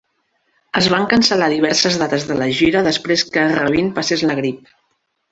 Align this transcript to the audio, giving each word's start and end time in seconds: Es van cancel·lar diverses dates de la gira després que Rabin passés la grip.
Es 0.79 0.85
van 0.93 1.03
cancel·lar 1.09 1.49
diverses 1.51 1.99
dates 2.03 2.25
de 2.29 2.37
la 2.39 2.47
gira 2.59 2.81
després 2.87 3.25
que 3.35 3.43
Rabin 3.53 3.91
passés 3.99 4.25
la 4.31 4.39
grip. 4.41 4.73